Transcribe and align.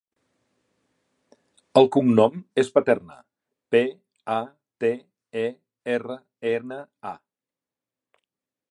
El 1.81 1.89
cognom 1.95 2.39
és 2.63 2.71
Paterna: 2.77 3.19
pe, 3.75 3.83
a, 4.37 4.41
te, 4.85 4.93
e, 5.45 5.45
erra, 5.99 6.19
ena, 6.57 6.83
a. 7.13 7.15